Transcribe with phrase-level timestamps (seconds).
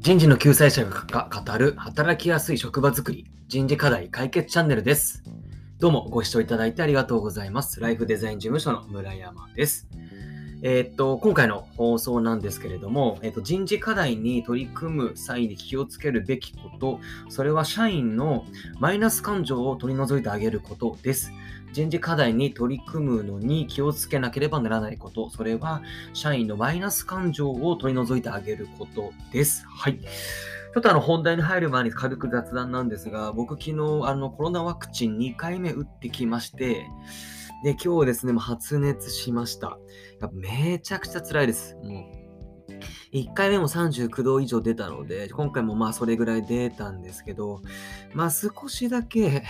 [0.00, 5.22] 人事の救済者が語る働きやすい職場づくり人事課題解決チャンネルです。
[5.78, 7.80] どうもご視聴いただいてありがとうございます。
[7.80, 9.86] ライフデザイン事務所の村山です。
[10.62, 17.00] えっと、今回の放送なんですけれども、えっと、人事課題に取り組む際に気をつけるべきこと、
[17.30, 18.44] それは社員の
[18.78, 21.32] マイナス感情を取り除いてあげることです。
[21.72, 29.64] 人事課題に取り組むのに気をつけなければならないこと、それは社員のマイナス感情を取り除いてあげることです。
[29.66, 29.98] はい。
[29.98, 33.72] ちょっとあの本題に入る前に軽く雑談なんですが、僕昨日
[34.04, 36.86] あのコロナワクチン2回目打ってきまして、
[37.62, 39.78] で、今日ですね、もう発熱しました。
[40.20, 41.76] やっぱめちゃくちゃ辛いです。
[41.82, 42.20] もう。
[43.12, 47.60] 1回目も39度以上出たので、今回もまあそれぐらい出たんですけど、
[48.14, 49.42] まあ少しだけ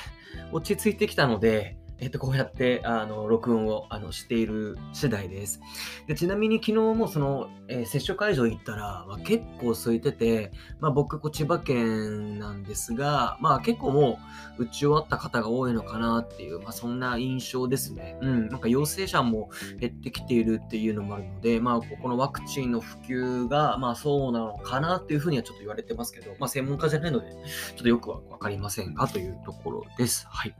[0.53, 5.61] 落ち着いてきたので、えっと、こうやって、あの、録音を、あの、している次第です。
[6.07, 14.19] で、ちなみに昨日もその、えー接種会場行ったら、まあ、結構空いてて、まあ僕、こ千葉県なんですが、まあ結構も
[14.59, 18.19] う打ち終わった方が多いのかなっていう、まあそんな印象ですね。
[18.21, 30.27] うん、なんか陽性者も減ってきているっていうのもあるので、まあここのワクチンの普及が、まあそうなのかなっていうふうにはちょっと言われてますけど、まあ専門家じゃないので、ちょっとよくはわかりませんがというところです。
[30.29, 30.55] はい。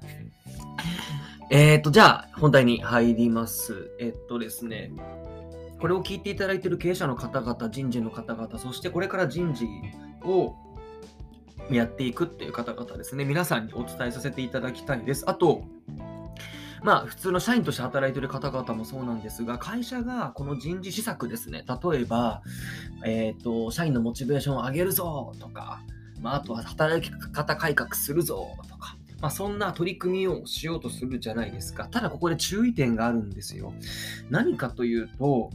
[1.53, 3.91] えっ、と、じゃあ、本題に入ります。
[3.99, 4.93] えっとですね、
[5.81, 9.67] これを聞いていただいている経営者の方々、人事の方々、そしてこれから人事
[10.23, 10.55] を
[11.69, 15.29] やっていくっていう方々ですね、皆さんにお伝えさせていただきたいです。
[15.29, 15.65] あと、
[16.85, 22.43] まあ、普通の社員として働いている方々もそうなんですが、会社がこの人事施策ですね、例えば、
[23.05, 25.83] えっ、と、社員のモチベーションを上げるぞとか、
[26.21, 31.87] まあ、あとは働き方改革するぞとか、まあ、そんな取り組みをしようとするじゃないですか。
[31.87, 33.73] ただここで注意点があるんですよ。
[34.31, 35.51] 何かというと、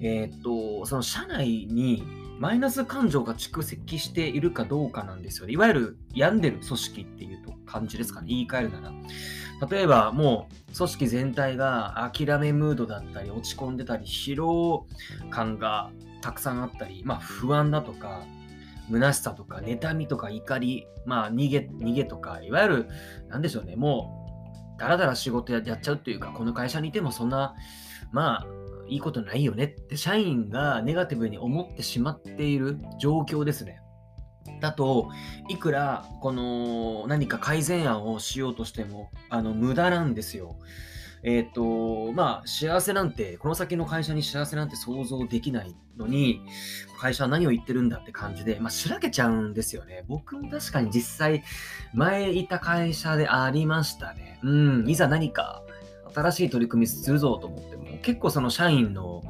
[0.00, 2.04] えーっと、その社内に
[2.38, 5.52] マイナス感情が蓄積しているかどうかなんですよね。
[5.52, 8.28] いわゆる病んでる組織っていうと感じですかね。
[8.28, 8.92] 言い換えるなら。
[9.68, 14.86] 例えばもう組織全体が諦めムードだったり落ち込んでたり疲労
[15.30, 15.90] 感が
[16.20, 18.22] たくさんあったり、まあ不安だとか
[18.90, 22.88] 虚しさとか妬みとか怒り、まあ逃げ、逃げとか、いわゆる、
[23.28, 24.24] なんでしょうね、も
[24.76, 27.54] う、だらだら仕事ややっちゃうっていうか、この会社にいてもそんな、
[28.12, 28.46] まあ、
[28.88, 33.80] いいことないよねって、社員がネガティブに思ってしまっている状況ですね。
[34.60, 35.10] だと、
[35.48, 40.56] いくら、この、何か改善案をしようとしても、あの、無駄なんですよ。
[41.22, 46.42] えっ、と、まあ、幸せなんて、この先の会社に幸せなんて想像できないのに、
[46.98, 50.04] 会社は何を言ってるんだって感じで、まあ、しらけちゃうんですよね。
[50.08, 51.42] 僕も確かに実際、
[51.94, 54.38] 前いた会社でありましたね。
[54.42, 54.50] う
[54.82, 55.62] ん、いざ何か
[56.14, 59.22] 新しい取り組みするぞと思っても、結構その社員の、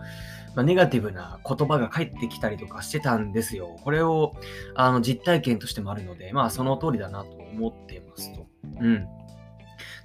[0.54, 3.76] まあ、ネガティブな言葉が返ってきたりとかしてたんですよ。
[3.82, 4.34] これを
[4.74, 8.46] あの実体験としてもあるので、まあその通りだなと思ってますと。
[8.80, 9.06] うん。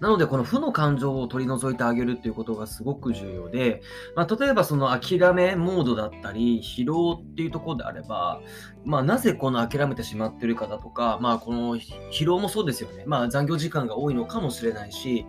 [0.04, 3.82] なので、この負の感情を取り除いてあげるっていうことがすごく重要で、
[4.18, 8.42] まあ、例えばその諦めモードだったり、疲労っていうところであれば、
[8.84, 13.06] まあ、なぜこの諦めてしまってるかだとか、まあ、この疲労もそうですよね。
[13.08, 15.26] まあ、残業時間が多いのかもしれないし、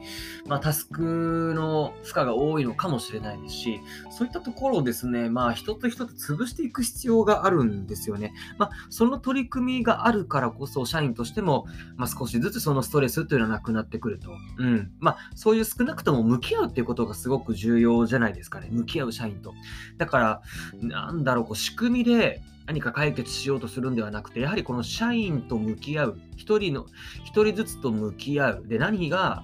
[0.46, 3.80] まあ、タスクの負荷が多いのかもしれないですし、
[4.10, 8.32] そういったところをですね、まあ、一つ一つ潰していく必要があるんですよね。
[8.58, 14.32] まあ、その取り組みがあるからこそ、社員としても、まあ、少しずつそのストレスというのはなくなってくると。
[14.64, 18.68] うんまあ、そういう少なくとも向き合うっていうことがすごく重要じゃないですかね。
[18.70, 19.52] 向き合う社員と。
[19.98, 20.42] だから、
[20.80, 26.18] なんだろう、こう仕組みで何か解決しようとするんではなくて、やはりこの社員と向き合う。
[26.36, 26.86] 一人の、
[27.24, 28.64] 一人ずつと向き合う。
[28.66, 29.42] で、何が、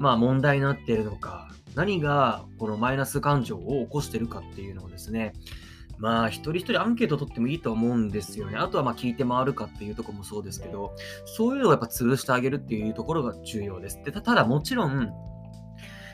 [0.00, 5.34] まあ問題になっているのか、何がこのマイナス感情を起こしてるかっていうのをですね、
[5.98, 8.56] まあ、一人一人アンケート取ってもいいと思うんですよね。
[8.56, 10.94] あとは、まあ、聞いて回るかっていうとこもそうですけど、
[11.24, 14.00] そういうのをやっぱ潰してあげるっていうところが重要です。
[14.04, 15.10] でたただ、もちろん、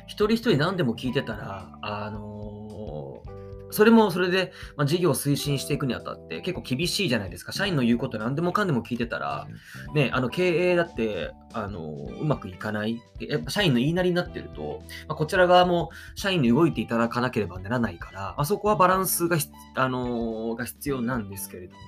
[0.06, 3.44] 一人一人何でも聞いてたら、あのー
[3.75, 7.51] それもそれで、まあ、事業を推進していくにあたって結構厳しいじゃないですか。
[7.51, 9.48] 社員の言うこと何でもかんでも聞いてたら、
[9.95, 11.91] ね、あの経営だって、あの
[12.21, 13.03] うまくいかない。
[13.19, 21.81] でやっぱ社員の言いなりになってると、まあ、こちら側も社員に動いていただかなければならないから、まあ、そこはバランスがひ、あのが必要なんですけれども。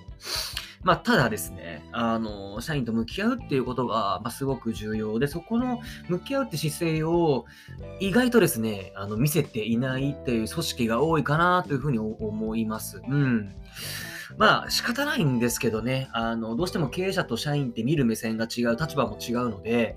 [0.87, 7.45] まあ、ただですね、あの社員と向き合うっていうことが、まあ、すごく重要で、そこの向き合うって姿勢を
[7.99, 13.03] 意外とですね、あの見せていないっていう組織が多いかなというふうに思います。
[13.09, 13.53] うん。
[14.39, 19.97] まあ仕方ないんですけどね、あのどうしても経営者と社員って見る目線が違う、立場も違うので、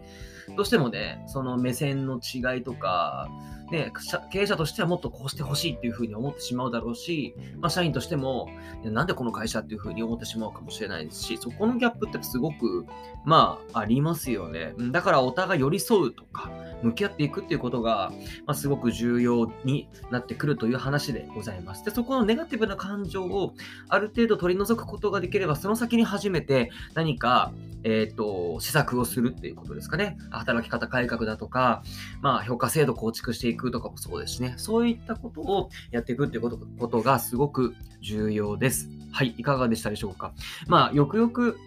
[0.55, 3.29] どうしてもね、その目線の違いとか、
[3.71, 3.91] ね、
[4.31, 8.49] 経営者としてはもっとこうしてほしいっていうふうに思ってしまうだろうし、まあ、社員としても、
[8.83, 12.85] なんでこの会社っていうふうに思ってしまうかもしれないですし、そこのギャップってすごく、
[13.25, 14.73] まあ、ありますよね。
[14.91, 16.51] だからお互い寄り添うとか、
[16.83, 18.11] 向き合っていくっていうことが、
[18.45, 21.83] まあ、すごく重要になってくるという話でございます。
[21.85, 23.53] で、そこのネガティブな感情を
[23.87, 27.51] ある程度取り除くことができれば、その先に初めて何か、
[27.83, 30.17] えっ、ー、と、施策をするっていうことですかね。
[30.31, 31.83] 働き方改革だとか、
[32.21, 34.53] まあ、評価制度構築していくとかもそうですしね。
[34.57, 38.89] そういったことをやっていくっていうことことがすごく重要です。
[39.11, 40.33] はい、いかがでしたでしょうか。
[40.67, 41.57] まあ、よくよく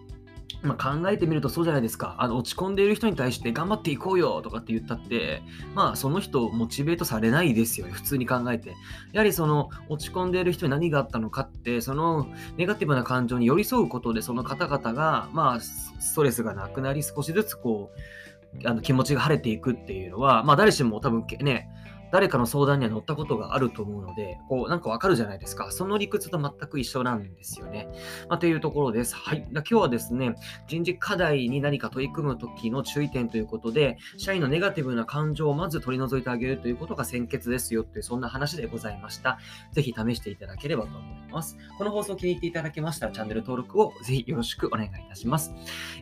[0.62, 2.14] まあ、考えてみるとそうじゃないですか。
[2.18, 5.42] あの落ち込んでいる人に対して頑張っていこうよとかって言ったって、
[5.74, 7.92] まあその人モチベートされないですよね。
[7.92, 8.74] 普通に考えて。
[9.12, 17.90] やはりその落ち込んでいる人に何があったのかって、そのネガティブな感情に寄り添うことでその方々が、まあストレスがなくなり少しずつこ
[18.62, 21.68] う、あの気持ちが晴れていくっていうのは、まあ誰しも多分ね、
[22.12, 25.72] 誰かの相談には乗ったことがあると思うので、こう、なんかわかるじゃないですか。
[25.72, 27.88] その理屈と全く一緒なんですよね。
[28.28, 29.16] まあ、というところです。
[29.16, 29.46] はい。
[29.50, 30.34] 今日はですね、
[30.68, 39.38] 人事課題に何か取り組むときの注意点ということで、社員のネガティブな感情をまず取り除いてあげるということが先決ですよっていう、そんな話でございました。
[39.72, 41.56] ぜひ試していただければと思います。
[41.78, 45.54] この放送を気に入っていただけましたら、チャンネル登録をぜひよろしくお願いいたします。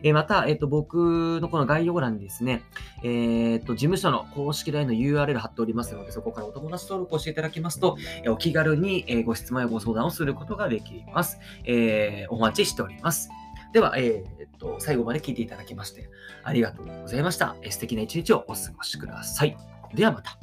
[0.03, 2.63] えー、また、えっ、ー、と、僕のこの概要欄にですね、
[3.03, 11.39] えっ、ー、と、事務所の公式 LINE の URL 貼っておりますので、そこからお友達登録をしていただきますと、お気軽にご質問やご相談をすることができます。
[11.63, 13.29] えー、お待ちしております。
[13.73, 16.09] では、えー、っと、最後まで聞いていただきまして、
[16.43, 17.55] ありがとうございました。
[17.69, 19.57] 素敵な一日をお過ごしください。
[19.93, 20.37] ではまた。